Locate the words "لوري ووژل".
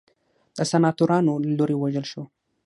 1.59-2.05